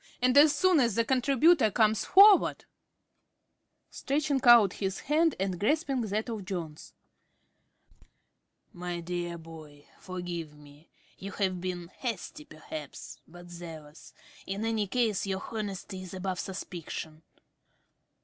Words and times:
And 0.19 0.35
as 0.35 0.55
soon 0.55 0.79
as 0.79 0.95
the 0.95 1.05
contributor 1.05 1.69
comes 1.69 2.05
forward 2.05 2.57
~Smith~ 2.57 2.67
(stretching 3.91 4.41
out 4.45 4.73
his 4.73 5.01
hand 5.01 5.35
and 5.39 5.59
grasping 5.59 6.01
that 6.01 6.27
of 6.27 6.43
Jones). 6.43 6.93
My 8.73 8.99
dear 9.01 9.37
boy, 9.37 9.85
forgive 9.99 10.55
me. 10.57 10.89
You 11.19 11.33
have 11.33 11.61
been 11.61 11.89
hasty, 11.89 12.45
perhaps, 12.45 13.19
but 13.27 13.51
zealous. 13.51 14.15
In 14.47 14.65
any 14.65 14.87
case, 14.87 15.27
your 15.27 15.43
honesty 15.51 16.01
is 16.01 16.15
above 16.15 16.39
suspicion. 16.39 17.21